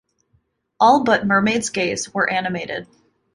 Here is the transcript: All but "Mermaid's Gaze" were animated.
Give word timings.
All 0.79 1.03
but 1.03 1.27
"Mermaid's 1.27 1.69
Gaze" 1.69 2.11
were 2.11 2.27
animated. 2.27 2.87